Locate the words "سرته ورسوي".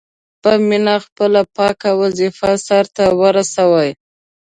2.67-3.89